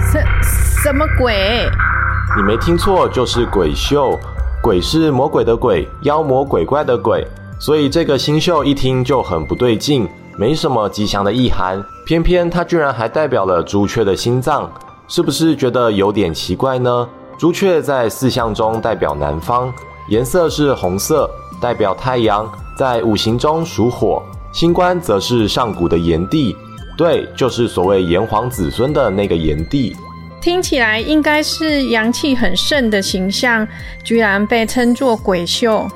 [0.00, 0.24] 什
[0.82, 1.68] 什么鬼？
[2.38, 4.18] 你没听错，就是鬼宿。
[4.62, 7.22] 鬼是魔鬼的鬼，妖魔鬼怪的鬼。
[7.60, 14.70] 所以这个星宿一听就很不对劲，没什么吉祥的意涵，偏偏它居然还代表了朱雀的心脏，
[15.06, 17.08] 是不是觉得有点奇怪呢？
[17.38, 19.72] 朱雀在四象中代表南方，
[20.08, 21.28] 颜色是红色，
[21.60, 24.22] 代表太阳，在五行中属火。
[24.52, 26.56] 星官则是上古的炎帝，
[26.96, 29.96] 对，就是所谓炎黄子孙的那个炎帝。
[30.40, 33.66] 听起来应该是阳气很盛的形象，
[34.04, 35.88] 居然被称作鬼秀。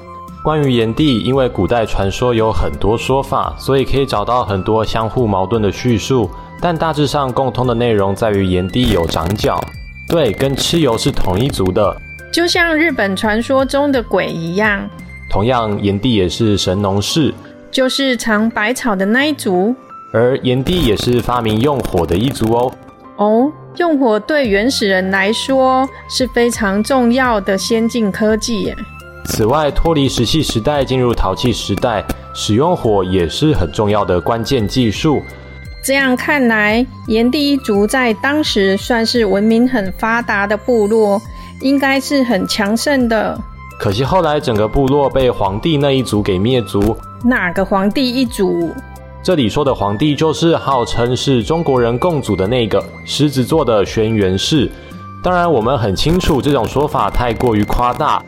[0.43, 6.31] 关于炎帝，因为古代传说有很多说法，所以可以找到很多相互矛盾的叙述。
[6.61, 9.61] 但大致上共通的内容在于炎帝有长角，
[10.09, 11.97] 对，跟蚩尤是同一族的，
[12.33, 14.89] 就像日本传说中的鬼一样。
[15.31, 17.33] 同样，炎帝也是神农氏，
[17.71, 19.75] 就是尝百草的那一族。
[20.13, 22.73] 而炎帝也是发明用火的一族哦。
[23.19, 28.77] 哦，用火对原始人来说是非常重要的先进科技耶。
[29.31, 32.03] 此外，脱离石器时代进入陶器时代，
[32.35, 35.23] 使用火也是很重要的关键技术。
[35.85, 41.21] 这样看来，炎帝一族在当时算是文明很发达的部落，
[41.61, 43.39] 应该是很强盛的。
[43.79, 46.97] 可惜后来整个部落被黄帝那一族给灭族。
[47.23, 48.73] 哪个黄帝一族？
[49.23, 54.69] 这里说的皇帝就是号称是中国人共主的那个狮子座的轩辕氏。
[55.23, 58.23] 当然，我们很清楚这种说法太过于夸大。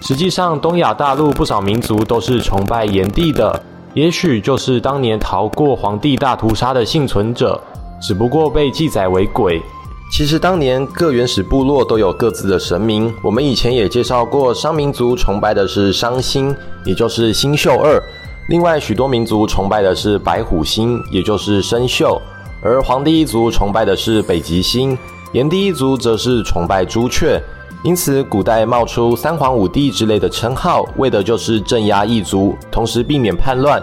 [0.00, 3.60] 实际上，东亚大陆不少民族都是崇拜炎帝的，
[3.94, 7.60] 也许就是当年逃过黄帝大屠杀的幸存者，
[8.00, 9.60] 只不过被记载为鬼。
[10.12, 13.12] 其实，当年各原始部落都有各自的神明。
[13.22, 17.98] 我们以前也介绍过，商民族崇拜的是商星，也就是星宿二；
[18.48, 22.20] 另外，许多民族崇拜的是白虎星，也就是申宿；
[22.62, 24.96] 而黄帝一族崇拜的是北极星，
[25.32, 27.42] 炎帝一族则是崇拜朱雀。
[27.86, 33.80] 因此，古代冒出三皇五帝之类的称号，为的就是镇压异族，同时避免叛乱。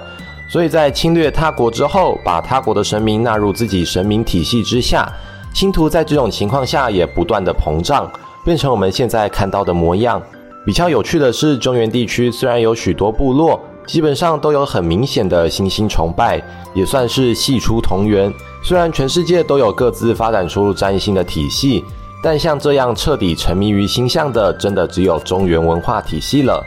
[0.50, 5.10] 所以在侵略他国之后，把他国的神明纳入自己神明体系之下。
[5.54, 8.12] 星图在这种情况下也不断的膨胀，
[8.44, 10.22] 变成我们现在看到的模样。
[10.66, 16.44] 比较有趣的是，中原地区虽然有许多部落，基本上都有很明显的星星崇拜，
[16.74, 18.30] 也算是系出同源。
[18.66, 21.86] 虽然全世界都有各自发展出占星的体系。
[22.24, 26.66] 但像这样彻底沉迷于星象的，真的只有中原文化体系了。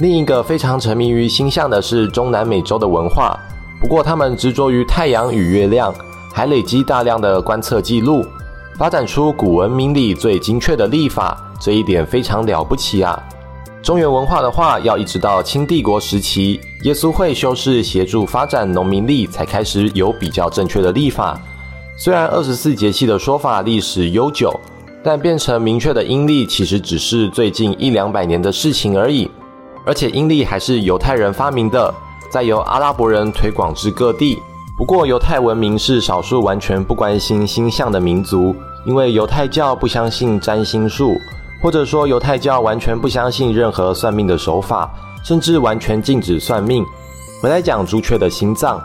[0.00, 3.34] 另一个非常沉迷于星象的是中南美洲的文化，
[3.80, 5.94] 不过他们执着于太阳与月亮，
[6.30, 8.22] 还累积大量的观测记录，
[8.76, 13.18] 发展出古文明里最精确的历法，这一点非常了不起啊。
[13.82, 21.40] 中原文化的话，要一直到清帝国时期，耶稣会修士协助发展农民历，才开始有比较正确的历法。
[21.96, 24.52] 虽然二十四节气的说法历史悠久。
[25.02, 29.30] 但变成明确的阴历，其实只是最近一两百年的事情而已。
[29.86, 31.94] 而且阴历还是犹太人发明的，
[32.30, 34.38] 再由阿拉伯人推广至各地。
[34.76, 38.54] 不过犹太文明是少数完全不关心星象的民族，
[38.86, 41.16] 因为犹太教不相信占星术，
[41.62, 44.90] 或者说犹太教完全不相信任何算命的手法，
[45.24, 46.84] 甚至完全禁止算命。
[47.40, 48.80] 回来讲朱雀的心脏。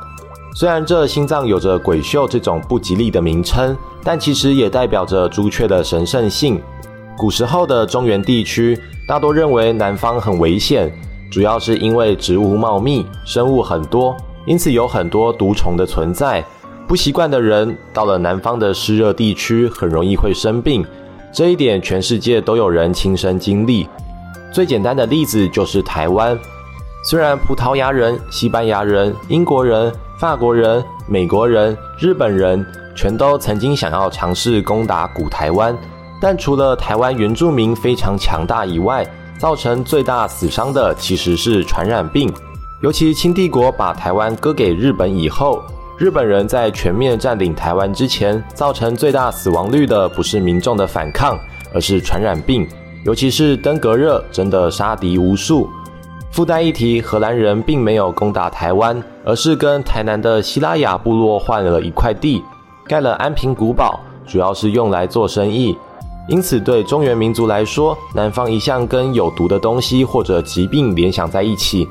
[0.56, 6.62] 虽然这心脏有着鬼宿这种不吉利的名称，但其实也代表着朱雀的神圣性。
[7.18, 8.78] 古时候的中原地区
[9.08, 10.92] 大多认为南方很危险，
[11.32, 16.44] 主要是因为植物茂密，生物很多，因此有很多毒虫的存在。
[16.88, 20.86] 不习惯的人到了南方的湿热地区，很容易会生病。
[21.32, 23.88] 这一点全世界都有人亲身经历。
[24.52, 26.38] 最简单的例子就是台湾，
[27.04, 29.94] 虽然葡萄牙人、西班牙人、英国人。
[30.20, 35.78] 法国人、美国人、日本人全都曾经想要尝试攻打古台湾，
[36.22, 39.06] 但除了台湾原住民非常强大以外，
[39.38, 42.32] 造成最大死伤的其实是传染病。
[42.82, 45.62] 尤其清帝国把台湾割给日本以后，
[45.98, 51.38] 日本人在全面占领台湾之前，造成最大死亡率的不是民众的反抗，
[51.74, 52.66] 而是传染病，
[53.04, 55.70] 尤其是登革热，真的杀敌无数。
[56.34, 62.44] 附带一提，荷兰人并没有攻打台湾，而是跟台南的西拉雅部落换了一块地，
[62.88, 65.78] 盖了安平古堡，主要是用来做生意。
[66.28, 71.88] 因此，对中原民族来说，南方一向跟有毒的东西或者疾病联想在一起。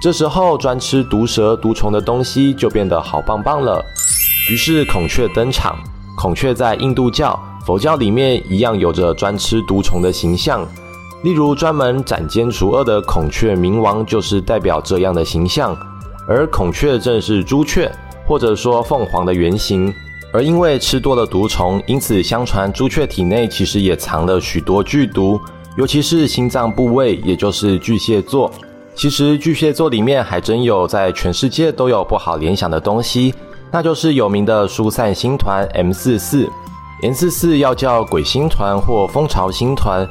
[0.00, 3.84] 这时候，专吃毒蛇、毒虫的东西就变得好棒棒了。
[4.50, 5.76] 于是，孔雀登场。
[6.16, 10.66] 孔雀在印度教、佛教里面一样有着专吃毒虫的形象。
[11.22, 15.76] 例如，专门斩奸除恶的孔雀明王就是代表这样的形象，
[16.26, 17.90] 而孔雀正是朱雀
[18.26, 19.92] 或者说凤凰的原型。
[20.32, 25.38] 而因为吃多了毒虫，因此相传朱雀体内其实也藏了许多剧毒，
[25.76, 28.50] 尤其是心脏部位，也就是巨蟹座。
[28.94, 33.34] 其实巨蟹座里面还真有在全世界都有不好联想的东西，
[33.70, 36.48] 那就是有名的疏散星团 M 四四。
[37.02, 40.08] M 四四要叫鬼星团或蜂巢星团。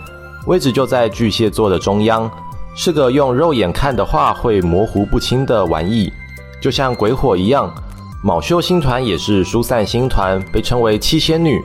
[0.48, 2.30] 位置就在巨蟹座的中央，
[2.76, 6.12] 是个用肉眼看的话会模糊不清的玩意，
[6.60, 7.74] 就像鬼火一样。
[8.24, 11.60] 卯宿星团也是疏散星团，被称为七仙女。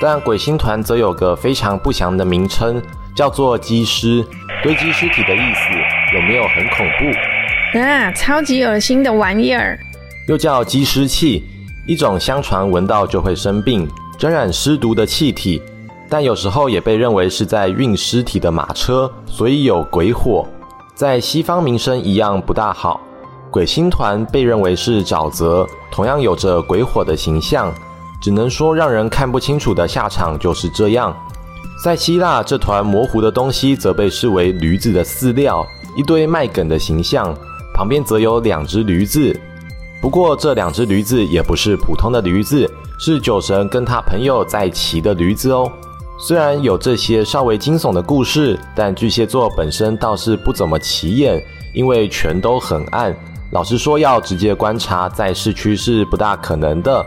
[0.00, 2.82] 但鬼星团则有个非常不祥的名称，
[3.14, 4.24] 叫做积尸，
[4.62, 7.78] 堆积尸体的意思，有没有很恐怖？
[7.78, 9.78] 啊，超级恶心的玩意儿！
[10.28, 11.44] 又叫积尸气，
[11.86, 13.86] 一种相传闻到就会生病、
[14.18, 15.62] 沾染尸毒的气体。
[16.08, 20.46] 但有时候也被认为是在运尸体的马车，所以有鬼火。
[20.94, 23.00] 在西方名声一样不大好。
[23.50, 27.72] 鬼星团被认为是沼泽，同样有着鬼火的形象，
[28.20, 31.16] 只能说让人看不清楚的下场就是这样。
[31.82, 35.64] 在希腊，这团模糊的东西则被视为驴子的饲料，
[35.96, 37.34] 一堆麦梗的形象，
[37.74, 39.38] 旁边则有两只驴子。
[40.00, 45.70] 不过这两只驴子也不是普通的驴子，是酒神跟他朋友在骑的驴子哦。
[46.18, 51.42] 虽然有这些稍微惊悚的故事，但巨蟹座本身倒是不怎么起眼，
[51.74, 53.14] 因为全都很暗，
[53.50, 57.04] 老实说，要直接观察在市区是不大可能的。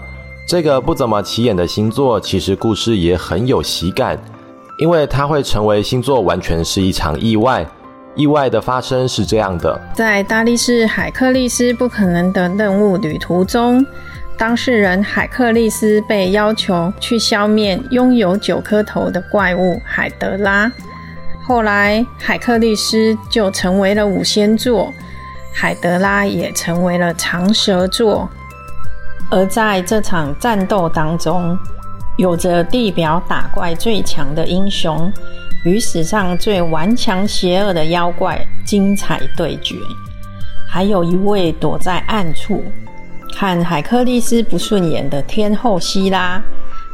[0.48, 4.20] 这个不怎么起眼的星座，其实故事也很有喜感，
[4.78, 7.68] 因为它会成为星座，完全是一场意外。
[8.16, 13.86] 意外的发生是这样的：在大力士海克力斯不可能的任务旅途中，
[14.40, 20.72] 当事人海克力斯被要求去消灭拥有九颗头的怪物海德拉。
[21.46, 24.94] 后来，海克力斯就成为了五仙座，
[25.54, 28.30] 海德拉也成为了长蛇座。
[29.30, 31.58] 而在这场战斗当中，
[32.18, 35.12] 有着地表打怪最强的英雄，
[35.66, 39.76] 与史上最顽强邪恶的妖怪精彩对决，
[40.66, 42.64] 还有一位躲在暗处
[43.34, 46.42] 看海克力斯不顺眼的天后希拉，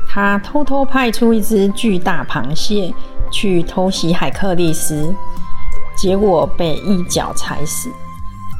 [0.08, 2.94] 他偷偷派出一只巨大螃蟹
[3.32, 5.14] 去偷袭海克力斯，
[5.98, 7.90] 结果被一脚踩死。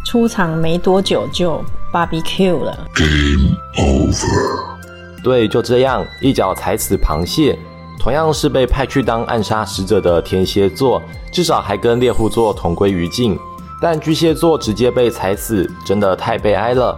[0.06, 2.88] 出场没多久就 barbecue 了。
[2.96, 4.76] Game over。
[5.24, 7.58] 对，就这样一脚踩死螃蟹。
[8.00, 11.02] 同样是被派去当暗杀使者的天蝎座，
[11.32, 13.36] 至少还跟猎户座同归于尽。
[13.82, 16.96] 但巨蟹座直接被踩死，真的太悲哀了。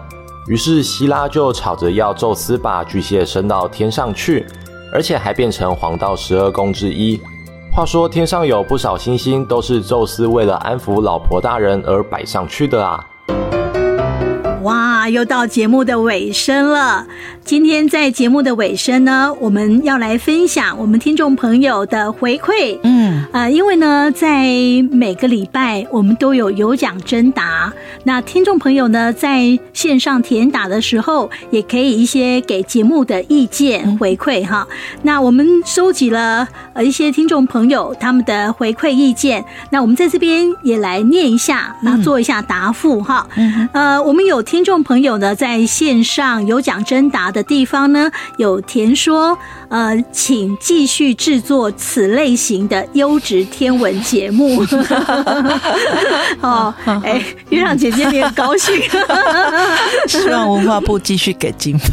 [0.47, 4.45] 于是希拉就吵着要宙斯把巨蟹升到天上去，
[4.93, 7.19] 而且还变成黄道十二宫之一。
[7.73, 13.05] 话说天上有不少星星都是宙斯为了安抚老婆大人而摆上去的啊！
[14.67, 17.07] 哇，又到节目的尾声了。
[17.45, 22.77] 今天在节目的尾声呢，我们要来分享我们听众朋友的回馈。
[22.83, 24.43] 嗯，啊、呃，因为呢，在
[24.91, 27.71] 每个礼拜我们都有有奖征答，
[28.03, 34.67] 那听众朋友呢，在线上填答的时候，也可以一些给节目的意见回馈哈。
[35.03, 43.25] 那我们收集了呃一些听众朋友他们的回馈意见，那我们在这边也来念一下，然后做一下答复哈。
[43.37, 49.37] 嗯，呃，我们有听众朋友呢，在线上有奖征答的地方呢，有填说，
[49.69, 54.63] 呃，请继续制作此类型的优质天文节目。
[56.41, 58.75] 哦，哎，月亮姐姐你很高兴，
[60.07, 61.85] 希望文化部继续给经费。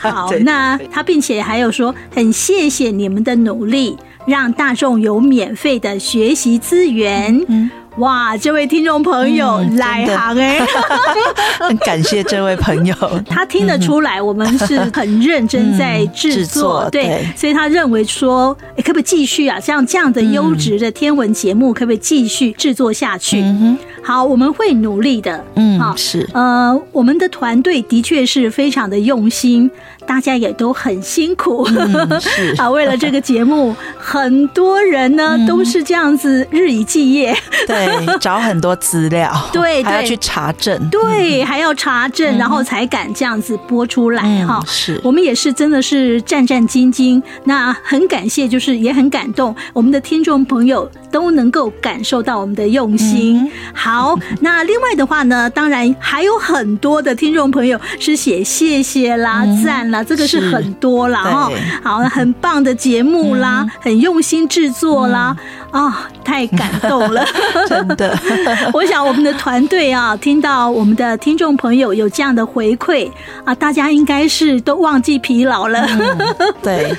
[0.00, 3.96] 好， 那他并且还有说，很谢谢你们的努力，
[4.26, 7.44] 让大众有免费的学习资源。
[7.48, 7.70] 嗯。
[7.98, 10.58] 哇，这位听众朋友来行哎，
[11.60, 12.94] 很感谢这位朋友。
[13.28, 19.60] 他听得出来，我们是很认真在制作，对，所以他认为说，可不可以继续啊？
[19.60, 23.44] 像这样的优质的天文节目，可不可以继续制作下去？
[24.02, 25.44] 好，我们会努力的。
[25.56, 29.70] 嗯，好，是呃，我们的团队的确是非常的用心，
[30.06, 31.66] 大家也都很辛苦。
[32.20, 37.36] 是 啊，为了这个节目， 很多人呢都是这样子日以继夜。
[37.66, 37.82] 对。
[37.82, 44.62] 对，找很多资料， 对，还要去查证，对，还要查证，然后才敢这样子播出来哈。
[44.66, 53.50] 是我们也是真的是战战兢兢，那很感谢，就是也很感动，我们的听众朋友都能够感受到我们的用心。
[53.74, 61.50] 好，那另外的话呢，当然还有很多的听众朋友是写谢谢啦、赞啦，这个是很多啦哈。
[61.84, 65.36] 好，很棒的节目啦，很用心制作啦，
[65.70, 67.24] 啊，太感动了。
[67.68, 68.18] 真的，
[68.74, 73.08] 我想我们的团队啊，听到我们的听众朋友有这样的回馈
[73.44, 75.86] 啊，大家应该是都忘记疲劳了。
[75.88, 76.92] 嗯、对，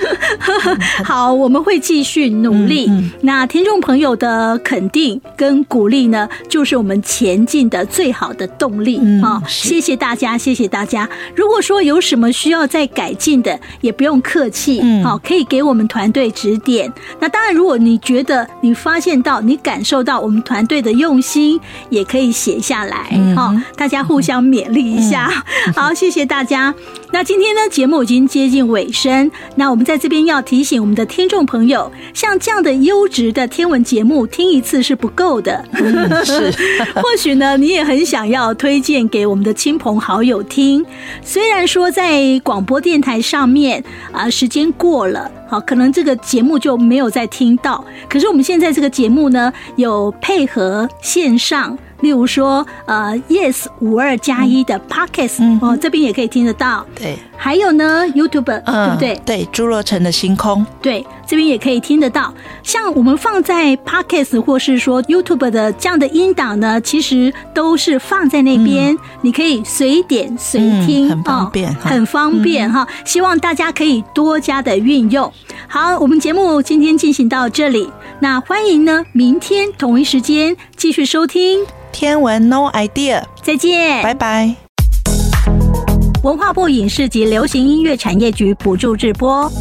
[1.03, 2.89] 好，我们会继续努力。
[3.21, 9.41] 那听众朋友的肯定跟鼓励呢，就是我们前进的最好的动力啊！
[9.41, 11.09] 嗯、谢谢大家，谢谢大家。
[11.35, 16.91] 如果说有什么需要再改进的，也不用客气，好、嗯，可以给我们团队指点。
[17.19, 21.59] 那当然，如果你觉得你发现到，你感受到我们团团队的用心
[21.89, 25.43] 也可以写下来，好、嗯，大家互相勉励一下。
[25.65, 26.71] 嗯、好，谢谢大家。
[27.13, 35.63] 那今天呢，节目已经接近尾声，那我们在这边要提醒我们的听众朋友，像这样的优质的天文节目，听一次是不够的。
[35.73, 36.51] 嗯、是，
[36.99, 40.83] 或许呢，你也很想要推荐给我们的亲朋好友听。
[41.21, 45.29] 虽然说在广播电台上面啊，时间过了。
[45.47, 47.85] 好，可能这个节目就没有再听到。
[48.09, 51.77] 可是我们现在这个节目呢，有配合线上。
[52.03, 56.85] 例如说，呃，Yes 五二加一的 Podcast、嗯、哦，这边也可以听得到。
[56.93, 59.21] 对，还有呢，YouTube、嗯、对不对？
[59.25, 62.33] 对，朱若成的星空，对，这边也可以听得到。
[62.63, 73.05] 像我们放在 Podcast 或是说 YouTube 的这样的音档呢，其实都是放在那边，嗯、你可以随点随听，嗯、很方便，哦、很方便哈、嗯。
[73.05, 75.31] 希望大家可以多加的运用。
[75.67, 81.59] 好，我们节目今天进行到这里，那欢迎呢，明天同一时间继续收听。
[81.91, 84.55] 天文 No idea，再见，拜拜。
[86.23, 89.51] 文化部影视及流行音乐产业局补助直播。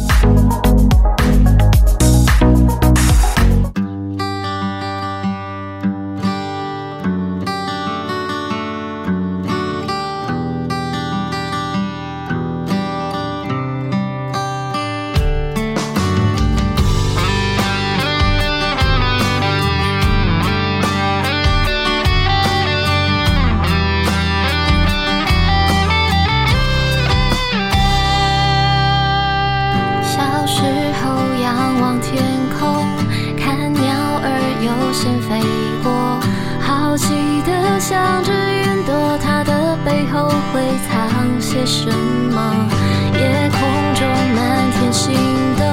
[34.93, 35.41] 先飞
[35.83, 35.91] 过，
[36.61, 42.37] 好奇的想着云朵它的背后会藏些什么？
[43.15, 43.59] 夜空
[43.95, 45.11] 中满天星
[45.57, 45.63] 斗，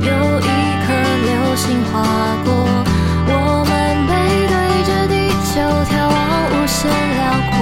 [0.00, 0.48] 有一
[0.84, 0.86] 颗
[1.24, 2.02] 流星划
[2.44, 2.50] 过，
[3.28, 3.32] 我
[3.64, 3.70] 们
[4.08, 4.12] 背
[4.48, 4.52] 对
[4.84, 5.14] 着地
[5.46, 6.18] 球眺望，
[6.50, 7.18] 无限辽
[7.52, 7.57] 阔。